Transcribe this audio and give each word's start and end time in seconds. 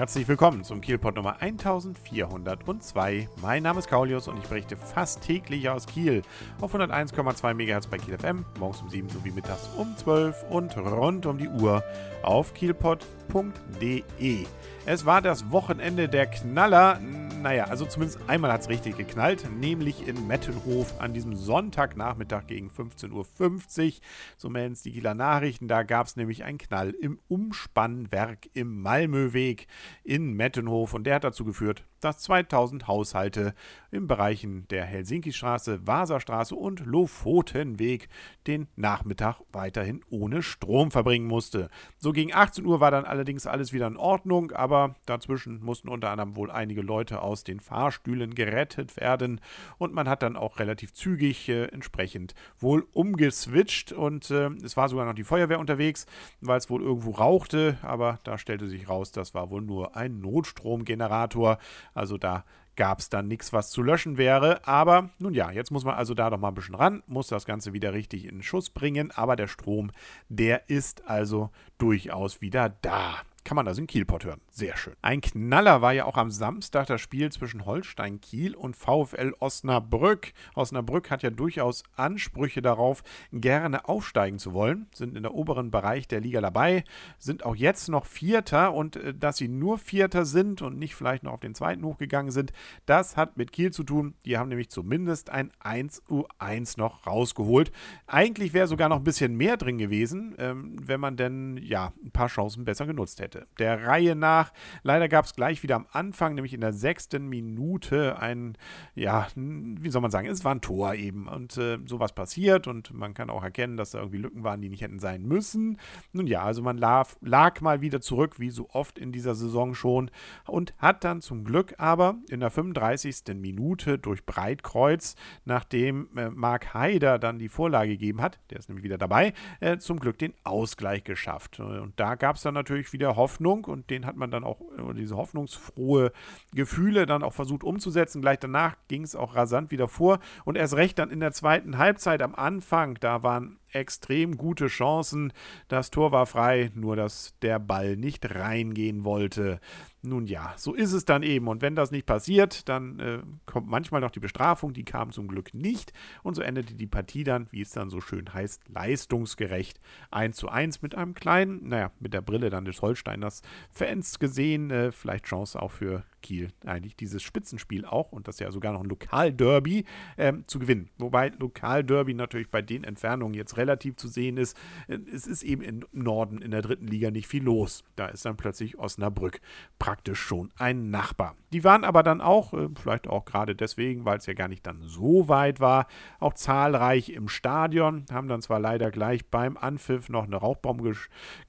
Herzlich 0.00 0.26
willkommen 0.28 0.64
zum 0.64 0.80
Kielpot 0.80 1.14
Nummer 1.16 1.42
1402. 1.42 3.28
Mein 3.42 3.62
Name 3.62 3.80
ist 3.80 3.88
Kaulius 3.90 4.28
und 4.28 4.38
ich 4.38 4.48
berichte 4.48 4.74
fast 4.74 5.20
täglich 5.20 5.68
aus 5.68 5.86
Kiel 5.86 6.22
auf 6.62 6.74
101,2 6.74 7.52
MHz 7.52 7.86
bei 7.86 7.98
Kiel 7.98 8.16
FM, 8.16 8.46
morgens 8.58 8.80
um 8.80 8.88
7 8.88 9.10
sowie 9.10 9.30
mittags 9.30 9.68
um 9.76 9.94
12 9.94 10.44
und 10.48 10.74
rund 10.78 11.26
um 11.26 11.36
die 11.36 11.50
Uhr 11.50 11.84
auf 12.22 12.54
kielpot.de. 12.54 14.46
Es 14.86 15.04
war 15.04 15.20
das 15.20 15.50
Wochenende 15.50 16.08
der 16.08 16.28
Knaller. 16.28 16.98
Naja, 17.40 17.64
also 17.64 17.86
zumindest 17.86 18.20
einmal 18.28 18.52
hat 18.52 18.60
es 18.60 18.68
richtig 18.68 18.98
geknallt, 18.98 19.48
nämlich 19.50 20.06
in 20.06 20.26
Mettenhof 20.26 21.00
an 21.00 21.14
diesem 21.14 21.34
Sonntagnachmittag 21.34 22.46
gegen 22.46 22.68
15.50 22.68 23.12
Uhr. 23.12 23.92
So 24.36 24.50
melden 24.50 24.74
es 24.74 24.82
die 24.82 24.92
Kieler 24.92 25.14
Nachrichten. 25.14 25.66
Da 25.66 25.82
gab 25.82 26.06
es 26.06 26.16
nämlich 26.16 26.44
einen 26.44 26.58
Knall 26.58 26.90
im 26.90 27.18
Umspannwerk 27.28 28.50
im 28.52 28.82
Malmöweg 28.82 29.68
in 30.04 30.34
Mettenhof 30.34 30.92
und 30.92 31.04
der 31.04 31.14
hat 31.14 31.24
dazu 31.24 31.46
geführt, 31.46 31.86
dass 32.00 32.18
2000 32.18 32.86
Haushalte 32.88 33.54
im 33.90 34.06
Bereichen 34.06 34.66
der 34.68 34.84
Helsinki-Straße, 34.84 35.86
Vasastraße 35.86 36.54
und 36.54 36.86
Lofotenweg 36.86 38.08
den 38.46 38.68
Nachmittag 38.76 39.40
weiterhin 39.52 40.02
ohne 40.10 40.42
Strom 40.42 40.90
verbringen 40.90 41.26
musste. 41.26 41.70
So 41.98 42.12
gegen 42.12 42.34
18 42.34 42.64
Uhr 42.64 42.80
war 42.80 42.90
dann 42.90 43.04
allerdings 43.04 43.46
alles 43.46 43.72
wieder 43.72 43.86
in 43.86 43.96
Ordnung, 43.96 44.52
aber 44.52 44.96
dazwischen 45.06 45.62
mussten 45.62 45.88
unter 45.88 46.10
anderem 46.10 46.36
wohl 46.36 46.50
einige 46.50 46.82
Leute 46.82 47.22
aus 47.22 47.44
den 47.44 47.60
Fahrstühlen 47.60 48.34
gerettet 48.34 48.96
werden 48.96 49.40
und 49.78 49.92
man 49.92 50.08
hat 50.08 50.22
dann 50.22 50.36
auch 50.36 50.58
relativ 50.58 50.92
zügig 50.92 51.48
äh, 51.48 51.64
entsprechend 51.66 52.34
wohl 52.58 52.86
umgeswitcht 52.92 53.92
und 53.92 54.30
äh, 54.30 54.50
es 54.64 54.76
war 54.76 54.88
sogar 54.88 55.06
noch 55.06 55.14
die 55.14 55.24
Feuerwehr 55.24 55.60
unterwegs, 55.60 56.06
weil 56.40 56.58
es 56.58 56.70
wohl 56.70 56.82
irgendwo 56.82 57.10
rauchte, 57.10 57.78
aber 57.82 58.20
da 58.24 58.38
stellte 58.38 58.68
sich 58.68 58.88
raus, 58.88 59.12
das 59.12 59.34
war 59.34 59.50
wohl 59.50 59.62
nur 59.62 59.96
ein 59.96 60.20
Notstromgenerator. 60.20 61.58
Also 61.94 62.18
da 62.18 62.44
gab 62.76 63.00
es 63.00 63.10
dann 63.10 63.28
nichts, 63.28 63.52
was 63.52 63.70
zu 63.70 63.82
löschen 63.82 64.16
wäre. 64.16 64.66
Aber 64.66 65.10
nun 65.18 65.34
ja, 65.34 65.50
jetzt 65.50 65.70
muss 65.70 65.84
man 65.84 65.96
also 65.96 66.14
da 66.14 66.30
doch 66.30 66.38
mal 66.38 66.48
ein 66.48 66.54
bisschen 66.54 66.74
ran, 66.74 67.02
muss 67.06 67.28
das 67.28 67.44
Ganze 67.44 67.72
wieder 67.72 67.92
richtig 67.92 68.24
in 68.24 68.42
Schuss 68.42 68.70
bringen. 68.70 69.10
Aber 69.10 69.36
der 69.36 69.48
Strom, 69.48 69.90
der 70.28 70.68
ist 70.68 71.08
also 71.08 71.50
durchaus 71.78 72.40
wieder 72.40 72.68
da 72.82 73.16
kann 73.44 73.56
man 73.56 73.66
das 73.66 73.78
in 73.78 73.86
Kielport 73.86 74.24
hören. 74.24 74.40
Sehr 74.52 74.76
schön. 74.76 74.94
Ein 75.00 75.20
Knaller 75.20 75.80
war 75.80 75.92
ja 75.92 76.04
auch 76.04 76.16
am 76.16 76.30
Samstag 76.30 76.86
das 76.86 77.00
Spiel 77.00 77.32
zwischen 77.32 77.64
Holstein 77.64 78.20
Kiel 78.20 78.54
und 78.54 78.76
VfL 78.76 79.32
Osnabrück. 79.38 80.32
Osnabrück 80.54 81.10
hat 81.10 81.22
ja 81.22 81.30
durchaus 81.30 81.82
Ansprüche 81.96 82.60
darauf, 82.60 83.02
gerne 83.32 83.88
aufsteigen 83.88 84.38
zu 84.38 84.52
wollen, 84.52 84.88
sind 84.92 85.16
in 85.16 85.22
der 85.22 85.34
oberen 85.34 85.70
Bereich 85.70 86.08
der 86.08 86.20
Liga 86.20 86.40
dabei, 86.40 86.84
sind 87.18 87.44
auch 87.44 87.56
jetzt 87.56 87.88
noch 87.88 88.04
Vierter 88.04 88.74
und 88.74 88.96
äh, 88.96 89.14
dass 89.14 89.38
sie 89.38 89.48
nur 89.48 89.78
Vierter 89.78 90.24
sind 90.24 90.62
und 90.62 90.78
nicht 90.78 90.94
vielleicht 90.94 91.22
noch 91.22 91.32
auf 91.32 91.40
den 91.40 91.54
zweiten 91.54 91.84
hochgegangen 91.84 92.32
sind, 92.32 92.52
das 92.86 93.16
hat 93.16 93.36
mit 93.36 93.52
Kiel 93.52 93.72
zu 93.72 93.84
tun. 93.84 94.14
Die 94.24 94.36
haben 94.36 94.48
nämlich 94.48 94.68
zumindest 94.68 95.30
ein 95.30 95.52
1 95.60 96.02
U1 96.08 96.78
noch 96.78 97.06
rausgeholt. 97.06 97.70
Eigentlich 98.06 98.52
wäre 98.52 98.66
sogar 98.66 98.88
noch 98.88 98.98
ein 98.98 99.04
bisschen 99.04 99.36
mehr 99.36 99.56
drin 99.56 99.78
gewesen, 99.78 100.34
ähm, 100.38 100.76
wenn 100.84 101.00
man 101.00 101.16
denn 101.16 101.56
ja 101.56 101.92
ein 102.04 102.10
paar 102.10 102.28
Chancen 102.28 102.64
besser 102.64 102.86
genutzt 102.86 103.20
hätte 103.20 103.30
hätte. 103.30 103.46
Der 103.58 103.86
Reihe 103.86 104.16
nach. 104.16 104.39
Leider 104.82 105.08
gab 105.08 105.24
es 105.24 105.34
gleich 105.34 105.62
wieder 105.62 105.76
am 105.76 105.86
Anfang, 105.92 106.34
nämlich 106.34 106.54
in 106.54 106.60
der 106.60 106.72
sechsten 106.72 107.28
Minute, 107.28 108.18
ein, 108.18 108.56
ja, 108.94 109.28
wie 109.34 109.90
soll 109.90 110.02
man 110.02 110.10
sagen, 110.10 110.28
es 110.28 110.44
war 110.44 110.54
ein 110.54 110.60
Tor 110.60 110.94
eben. 110.94 111.28
Und 111.28 111.56
äh, 111.56 111.78
sowas 111.86 112.12
passiert 112.12 112.66
und 112.66 112.92
man 112.92 113.14
kann 113.14 113.30
auch 113.30 113.42
erkennen, 113.42 113.76
dass 113.76 113.92
da 113.92 113.98
irgendwie 113.98 114.18
Lücken 114.18 114.44
waren, 114.44 114.60
die 114.60 114.68
nicht 114.68 114.82
hätten 114.82 114.98
sein 114.98 115.22
müssen. 115.22 115.78
Nun 116.12 116.26
ja, 116.26 116.42
also 116.42 116.62
man 116.62 116.78
lag, 116.78 117.08
lag 117.20 117.60
mal 117.60 117.80
wieder 117.80 118.00
zurück, 118.00 118.38
wie 118.38 118.50
so 118.50 118.68
oft 118.70 118.98
in 118.98 119.12
dieser 119.12 119.34
Saison 119.34 119.74
schon, 119.74 120.10
und 120.46 120.74
hat 120.78 121.04
dann 121.04 121.20
zum 121.20 121.44
Glück 121.44 121.74
aber 121.78 122.16
in 122.28 122.40
der 122.40 122.50
35. 122.50 123.34
Minute 123.34 123.98
durch 123.98 124.24
Breitkreuz, 124.24 125.16
nachdem 125.44 126.08
äh, 126.16 126.30
Marc 126.30 126.74
Haider 126.74 127.18
dann 127.18 127.38
die 127.38 127.48
Vorlage 127.48 127.92
gegeben 127.92 128.20
hat, 128.20 128.38
der 128.50 128.58
ist 128.58 128.68
nämlich 128.68 128.84
wieder 128.84 128.98
dabei, 128.98 129.32
äh, 129.60 129.78
zum 129.78 130.00
Glück 130.00 130.18
den 130.18 130.34
Ausgleich 130.44 131.04
geschafft. 131.04 131.60
Und 131.60 131.98
da 131.98 132.14
gab 132.14 132.36
es 132.36 132.42
dann 132.42 132.54
natürlich 132.54 132.92
wieder 132.92 133.16
Hoffnung 133.16 133.64
und 133.64 133.90
den 133.90 134.06
hat 134.06 134.16
man 134.16 134.29
dann 134.30 134.44
auch, 134.44 134.60
diese 134.96 135.16
hoffnungsfrohe 135.16 136.12
Gefühle 136.54 137.06
dann 137.06 137.22
auch 137.22 137.32
versucht 137.32 137.64
umzusetzen. 137.64 138.20
Gleich 138.20 138.38
danach 138.38 138.76
ging 138.88 139.02
es 139.02 139.14
auch 139.14 139.36
rasant 139.36 139.70
wieder 139.70 139.88
vor 139.88 140.18
und 140.44 140.56
erst 140.56 140.74
recht 140.74 140.98
dann 140.98 141.10
in 141.10 141.20
der 141.20 141.32
zweiten 141.32 141.78
Halbzeit 141.78 142.22
am 142.22 142.34
Anfang, 142.34 142.96
da 143.00 143.22
waren 143.22 143.59
extrem 143.72 144.36
gute 144.36 144.68
Chancen. 144.68 145.32
Das 145.68 145.90
Tor 145.90 146.12
war 146.12 146.26
frei, 146.26 146.70
nur 146.74 146.96
dass 146.96 147.34
der 147.42 147.58
Ball 147.58 147.96
nicht 147.96 148.34
reingehen 148.34 149.04
wollte. 149.04 149.60
Nun 150.02 150.26
ja, 150.26 150.54
so 150.56 150.74
ist 150.74 150.92
es 150.92 151.04
dann 151.04 151.22
eben. 151.22 151.46
Und 151.48 151.60
wenn 151.60 151.74
das 151.74 151.90
nicht 151.90 152.06
passiert, 152.06 152.68
dann 152.68 152.98
äh, 153.00 153.18
kommt 153.44 153.68
manchmal 153.68 154.00
noch 154.00 154.10
die 154.10 154.20
Bestrafung. 154.20 154.72
Die 154.72 154.84
kam 154.84 155.12
zum 155.12 155.28
Glück 155.28 155.52
nicht. 155.52 155.92
Und 156.22 156.34
so 156.34 156.42
endete 156.42 156.74
die 156.74 156.86
Partie 156.86 157.22
dann, 157.22 157.46
wie 157.50 157.60
es 157.60 157.72
dann 157.72 157.90
so 157.90 158.00
schön 158.00 158.32
heißt, 158.32 158.62
leistungsgerecht 158.68 159.78
1 160.10 160.36
zu 160.36 160.48
1 160.48 160.80
mit 160.80 160.94
einem 160.94 161.14
kleinen, 161.14 161.68
naja, 161.68 161.92
mit 162.00 162.14
der 162.14 162.22
Brille 162.22 162.48
dann 162.48 162.64
des 162.64 162.80
Holsteiners 162.80 163.42
Fans 163.70 164.18
gesehen. 164.18 164.70
Äh, 164.70 164.90
vielleicht 164.90 165.26
Chance 165.26 165.60
auch 165.60 165.70
für 165.70 166.04
Kiel 166.20 166.50
eigentlich 166.64 166.96
dieses 166.96 167.22
Spitzenspiel 167.22 167.84
auch 167.84 168.12
und 168.12 168.28
das 168.28 168.38
ja 168.38 168.50
sogar 168.50 168.72
noch 168.72 168.82
ein 168.82 168.88
Lokalderby 168.88 169.84
ähm, 170.18 170.44
zu 170.46 170.58
gewinnen. 170.58 170.90
Wobei 170.98 171.28
Lokalderby 171.38 172.14
natürlich 172.14 172.50
bei 172.50 172.62
den 172.62 172.84
Entfernungen 172.84 173.34
jetzt 173.34 173.56
relativ 173.56 173.96
zu 173.96 174.08
sehen 174.08 174.36
ist. 174.36 174.56
Äh, 174.88 174.98
es 175.12 175.26
ist 175.26 175.42
eben 175.42 175.62
im 175.62 175.84
Norden 175.92 176.42
in 176.42 176.50
der 176.50 176.62
dritten 176.62 176.86
Liga 176.86 177.10
nicht 177.10 177.26
viel 177.26 177.42
los. 177.42 177.84
Da 177.96 178.06
ist 178.06 178.24
dann 178.24 178.36
plötzlich 178.36 178.78
Osnabrück 178.78 179.40
praktisch 179.78 180.20
schon 180.20 180.50
ein 180.56 180.90
Nachbar. 180.90 181.36
Die 181.52 181.64
waren 181.64 181.84
aber 181.84 182.02
dann 182.02 182.20
auch, 182.20 182.52
äh, 182.52 182.68
vielleicht 182.80 183.08
auch 183.08 183.24
gerade 183.24 183.54
deswegen, 183.54 184.04
weil 184.04 184.18
es 184.18 184.26
ja 184.26 184.34
gar 184.34 184.48
nicht 184.48 184.66
dann 184.66 184.82
so 184.82 185.28
weit 185.28 185.60
war, 185.60 185.86
auch 186.18 186.34
zahlreich 186.34 187.10
im 187.10 187.28
Stadion, 187.28 188.04
haben 188.12 188.28
dann 188.28 188.42
zwar 188.42 188.60
leider 188.60 188.90
gleich 188.90 189.26
beim 189.26 189.56
Anpfiff 189.56 190.08
noch 190.08 190.24
eine 190.24 190.36
Rauchbombe 190.36 190.92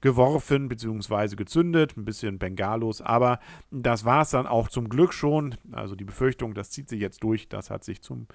geworfen 0.00 0.68
bzw. 0.68 1.36
gezündet, 1.36 1.96
ein 1.96 2.04
bisschen 2.04 2.38
Bengalos, 2.38 3.00
aber 3.00 3.38
das 3.70 4.04
war 4.04 4.22
es 4.22 4.30
dann 4.30 4.46
auch 4.46 4.61
zum 4.68 4.88
Glück 4.88 5.12
schon. 5.12 5.56
Also 5.72 5.94
die 5.94 6.04
Befürchtung, 6.04 6.54
das 6.54 6.70
zieht 6.70 6.88
sich 6.88 7.00
jetzt 7.00 7.22
durch, 7.22 7.48
das 7.48 7.70
hat 7.70 7.84
sich 7.84 8.02
zum 8.02 8.26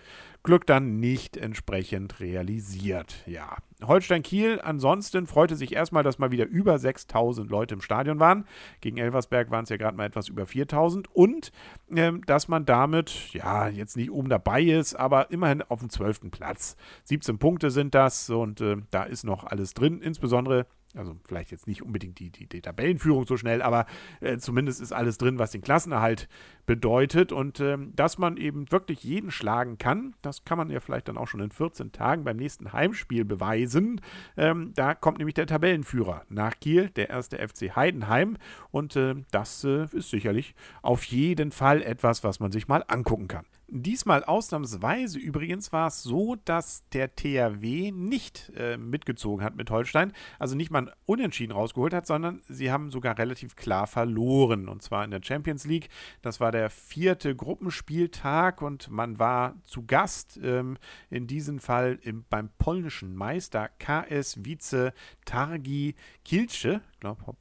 Glück 0.44 0.66
dann 0.66 1.00
nicht 1.00 1.38
entsprechend 1.38 2.20
realisiert. 2.20 3.24
Ja, 3.26 3.58
Holstein 3.84 4.24
Kiel 4.24 4.60
ansonsten 4.64 5.28
freute 5.28 5.56
sich 5.56 5.74
erstmal, 5.74 6.04
dass 6.04 6.18
mal 6.18 6.32
wieder 6.32 6.46
über 6.46 6.80
6000 6.80 7.50
Leute 7.50 7.76
im 7.76 7.82
Stadion 7.82 8.20
waren. 8.20 8.46
Gegen 8.82 8.98
Elversberg 8.98 9.52
waren 9.52 9.64
es 9.64 9.70
ja 9.70 9.78
gerade 9.78 9.96
mal 9.96 10.06
etwas 10.06 10.30
über 10.30 10.46
4000 10.46 11.14
und 11.14 11.52
ähm, 11.96 12.26
dass 12.26 12.48
man 12.48 12.66
damit 12.66 13.34
ja 13.34 13.68
jetzt 13.68 13.98
nicht 13.98 14.12
oben 14.12 14.30
dabei 14.30 14.64
ist, 14.64 14.96
aber 14.96 15.32
immerhin 15.32 15.62
auf 15.62 15.80
dem 15.80 15.90
12. 15.90 16.32
Platz. 16.32 16.76
17 17.04 17.38
Punkte 17.38 17.70
sind 17.70 17.94
das 17.94 18.30
und 18.30 18.62
äh, 18.62 18.78
da 18.90 19.04
ist 19.04 19.24
noch 19.24 19.44
alles 19.44 19.74
drin, 19.74 20.02
insbesondere 20.02 20.66
also 20.98 21.16
vielleicht 21.26 21.52
jetzt 21.52 21.68
nicht 21.68 21.82
unbedingt 21.82 22.20
die, 22.20 22.30
die, 22.30 22.48
die 22.48 22.62
Tabellenführung 22.62 23.26
so 23.26 23.38
schnell, 23.38 23.62
aber 23.62 23.86
äh, 24.20 24.38
zumindest 24.38 24.82
ist 24.82 24.92
alles 24.92 25.18
drin, 25.18 25.40
was 25.40 25.52
den 25.52 25.62
Klassenerhalt 25.62 26.28
bedeutet. 26.66 27.32
Und 27.32 27.60
äh, 27.60 27.78
dass 27.96 28.18
man 28.18 28.38
eben 28.38 28.72
wirklich 28.72 29.04
jeden 29.04 29.32
schlagen 29.32 29.78
kann, 29.78 30.16
das 30.22 30.46
kann 30.46 30.58
man 30.58 30.70
ja 30.70 30.80
vielleicht 30.80 31.08
dann 31.08 31.18
auch 31.18 31.28
schon 31.28 31.40
in 31.40 31.52
14 31.52 31.92
Tagen 31.92 32.24
beim 32.24 32.38
nächsten 32.38 32.74
Heimspiel 32.74 33.26
beweisen. 33.26 34.02
Ähm, 34.36 34.74
da 34.76 34.94
kommt 34.94 35.18
nämlich 35.18 35.36
der 35.36 35.48
Tabellenführer 35.48 36.24
nach 36.30 36.60
Kiel, 36.60 36.90
der 36.90 37.10
erste 37.10 37.38
FC 37.38 37.76
Heidenheim. 37.76 38.38
Und 38.72 38.96
äh, 38.96 39.16
das 39.32 39.64
äh, 39.64 39.86
ist 39.92 40.10
sicherlich 40.10 40.56
auf 40.82 41.04
jeden 41.04 41.52
Fall 41.52 41.82
etwas, 41.82 42.24
was 42.24 42.40
man 42.40 42.52
sich 42.52 42.68
mal 42.68 42.84
angucken 42.88 43.28
kann. 43.28 43.46
Diesmal 43.70 44.24
ausnahmsweise 44.24 45.20
übrigens 45.20 45.74
war 45.74 45.88
es 45.88 46.02
so, 46.02 46.38
dass 46.46 46.88
der 46.94 47.14
THW 47.16 47.92
nicht 47.92 48.50
äh, 48.56 48.78
mitgezogen 48.78 49.44
hat 49.44 49.58
mit 49.58 49.70
Holstein, 49.70 50.14
also 50.40 50.56
nicht 50.56 50.72
mal 50.72 50.94
unentschieden 51.06 51.52
rausgeholt 51.52 51.94
hat, 51.94 52.08
sondern 52.08 52.42
sie 52.48 52.72
haben 52.72 52.92
sogar 52.92 53.18
relativ 53.18 53.58
klar 53.58 53.86
verloren. 53.86 54.70
Und 54.70 54.84
zwar 54.84 55.04
in 55.04 55.12
der 55.12 55.22
Champions 55.22 55.66
League. 55.66 55.90
Das 56.22 56.40
war 56.40 56.54
der 56.54 56.70
vierte 56.70 57.36
Gruppenspieltag 57.36 58.62
und 58.62 58.90
man 58.90 59.20
war 59.20 59.56
zu 59.66 59.86
Gast 59.86 60.40
ähm, 60.42 60.78
in 61.10 61.28
diesem 61.28 61.60
Fall 61.60 62.00
im, 62.04 62.24
beim 62.30 62.50
polnischen 62.58 63.16
Meister 63.18 63.70
KS 63.80 64.46
Vice 64.46 64.94
Targi 65.26 65.96
Kielce 66.24 66.80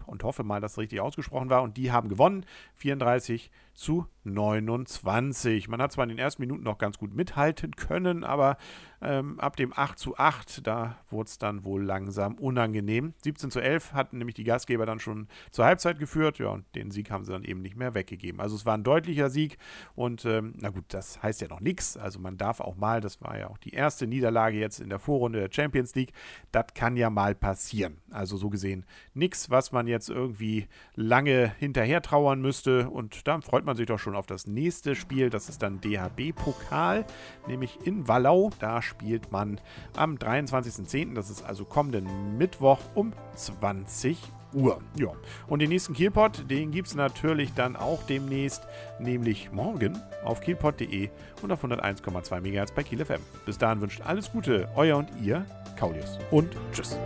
und 0.06 0.24
hoffe 0.24 0.42
mal, 0.42 0.60
dass 0.60 0.72
es 0.72 0.78
richtig 0.78 1.00
ausgesprochen 1.00 1.50
war. 1.50 1.62
Und 1.62 1.76
die 1.76 1.92
haben 1.92 2.08
gewonnen. 2.08 2.44
34 2.74 3.50
zu 3.74 4.06
29. 4.24 5.68
Man 5.68 5.82
hat 5.82 5.92
zwar 5.92 6.04
in 6.04 6.10
den 6.10 6.18
ersten 6.18 6.42
Minuten 6.42 6.62
noch 6.62 6.78
ganz 6.78 6.98
gut 6.98 7.14
mithalten 7.14 7.76
können, 7.76 8.24
aber 8.24 8.56
Ähm, 9.02 9.38
ab 9.40 9.56
dem 9.56 9.72
8 9.76 9.98
zu 9.98 10.16
8, 10.16 10.66
da 10.66 10.96
wurde 11.10 11.28
es 11.28 11.38
dann 11.38 11.64
wohl 11.64 11.84
langsam 11.84 12.34
unangenehm. 12.34 13.14
17 13.22 13.50
zu 13.50 13.60
11 13.60 13.92
hatten 13.92 14.18
nämlich 14.18 14.34
die 14.34 14.44
Gastgeber 14.44 14.86
dann 14.86 15.00
schon 15.00 15.28
zur 15.50 15.64
Halbzeit 15.64 15.98
geführt. 15.98 16.38
Ja, 16.38 16.48
und 16.48 16.64
den 16.74 16.90
Sieg 16.90 17.10
haben 17.10 17.24
sie 17.24 17.32
dann 17.32 17.44
eben 17.44 17.62
nicht 17.62 17.76
mehr 17.76 17.94
weggegeben. 17.94 18.40
Also 18.40 18.56
es 18.56 18.66
war 18.66 18.76
ein 18.76 18.84
deutlicher 18.84 19.30
Sieg 19.30 19.58
und 19.94 20.24
ähm, 20.24 20.54
na 20.56 20.70
gut, 20.70 20.84
das 20.88 21.22
heißt 21.22 21.40
ja 21.40 21.48
noch 21.48 21.60
nichts. 21.60 21.96
Also 21.96 22.18
man 22.18 22.36
darf 22.36 22.60
auch 22.60 22.76
mal, 22.76 23.00
das 23.00 23.20
war 23.20 23.38
ja 23.38 23.48
auch 23.48 23.58
die 23.58 23.74
erste 23.74 24.06
Niederlage 24.06 24.58
jetzt 24.58 24.80
in 24.80 24.88
der 24.88 24.98
Vorrunde 24.98 25.40
der 25.40 25.52
Champions 25.52 25.94
League, 25.94 26.12
das 26.52 26.66
kann 26.74 26.96
ja 26.96 27.10
mal 27.10 27.34
passieren. 27.34 27.98
Also 28.10 28.36
so 28.36 28.50
gesehen 28.50 28.84
nichts, 29.14 29.50
was 29.50 29.72
man 29.72 29.86
jetzt 29.86 30.10
irgendwie 30.10 30.66
lange 30.94 31.52
hinterher 31.58 32.02
trauern 32.02 32.40
müsste 32.40 32.88
und 32.90 33.26
da 33.26 33.40
freut 33.40 33.64
man 33.64 33.76
sich 33.76 33.86
doch 33.86 33.98
schon 33.98 34.14
auf 34.14 34.26
das 34.26 34.46
nächste 34.46 34.94
Spiel. 34.94 35.30
Das 35.30 35.48
ist 35.48 35.62
dann 35.62 35.80
DHB-Pokal, 35.80 37.04
nämlich 37.48 37.78
in 37.84 38.06
Wallau. 38.08 38.50
Da 38.58 38.82
spielt 38.86 39.30
man 39.32 39.60
am 39.96 40.16
23.10., 40.16 41.14
das 41.14 41.30
ist 41.30 41.44
also 41.44 41.64
kommenden 41.64 42.38
Mittwoch 42.38 42.78
um 42.94 43.12
20 43.34 44.16
Uhr. 44.54 44.80
Ja. 44.96 45.08
Und 45.46 45.60
den 45.60 45.68
nächsten 45.68 45.92
Kielpot, 45.92 46.50
den 46.50 46.70
gibt 46.70 46.88
es 46.88 46.94
natürlich 46.94 47.52
dann 47.54 47.76
auch 47.76 48.02
demnächst, 48.04 48.62
nämlich 48.98 49.52
morgen 49.52 50.00
auf 50.24 50.40
kielpot.de 50.40 51.10
und 51.42 51.52
auf 51.52 51.62
101,2 51.64 52.40
MHz 52.40 52.72
bei 52.72 52.82
Kiel 52.82 53.04
FM. 53.04 53.20
Bis 53.44 53.58
dahin 53.58 53.80
wünscht 53.80 54.00
alles 54.02 54.32
Gute, 54.32 54.68
euer 54.74 54.96
und 54.96 55.08
ihr, 55.22 55.44
Kaulius. 55.76 56.18
Und 56.30 56.56
tschüss. 56.72 56.98